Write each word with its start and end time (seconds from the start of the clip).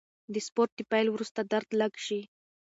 د 0.33 0.35
سپورت 0.47 0.71
د 0.75 0.79
پیل 0.91 1.07
وروسته 1.11 1.39
درد 1.51 1.69
لږ 1.81 1.93
شي. 2.05 2.21